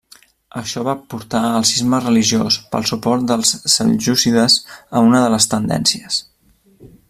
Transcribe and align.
Això 0.59 0.83
va 0.85 0.93
portar 1.13 1.41
al 1.49 1.67
cisma 1.71 1.99
religiós 2.05 2.57
pel 2.71 2.89
suport 2.93 3.29
dels 3.33 3.53
seljúcides 3.75 4.57
a 4.79 5.07
una 5.11 5.21
de 5.27 5.31
les 5.37 5.49
tendències. 5.57 6.23